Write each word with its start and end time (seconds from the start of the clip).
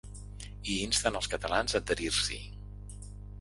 I 0.75 0.77
insten 0.85 1.19
els 1.19 1.29
catalans 1.33 1.77
a 1.77 1.83
adherir-s’hi. 1.85 2.41